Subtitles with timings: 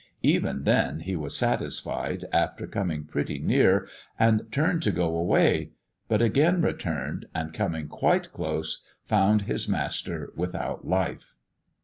[0.23, 5.73] Even then, he was satisfied, after coming pretty near, and turned to go away;
[6.07, 11.35] but again returned, and coming quite close, found his master without life."